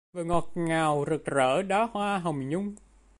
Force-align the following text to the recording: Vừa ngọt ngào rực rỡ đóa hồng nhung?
Vừa 0.13 0.23
ngọt 0.23 0.51
ngào 0.55 1.05
rực 1.09 1.25
rỡ 1.25 1.61
đóa 1.61 2.17
hồng 2.17 2.49
nhung? 2.49 2.75